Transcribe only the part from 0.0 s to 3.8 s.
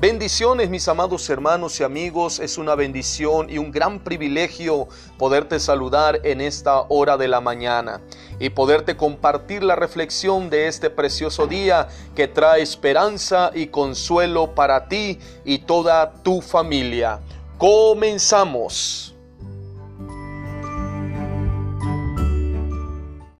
Bendiciones mis amados hermanos y amigos, es una bendición y un